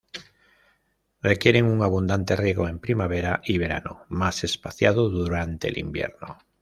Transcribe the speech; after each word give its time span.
Requieren 1.21 1.65
un 1.67 1.83
abundante 1.83 2.35
riego 2.35 2.67
en 2.67 2.79
primavera 2.79 3.39
y 3.45 3.59
verano, 3.59 4.05
más 4.09 4.43
espaciado 4.43 5.09
durante 5.09 5.67
el 5.67 5.77
invierno. 5.77 6.39